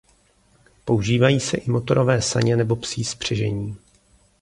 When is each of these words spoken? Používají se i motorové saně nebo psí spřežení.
Používají 0.85 1.39
se 1.39 1.57
i 1.57 1.69
motorové 1.71 2.21
saně 2.21 2.55
nebo 2.57 2.75
psí 2.75 3.03
spřežení. 3.03 3.77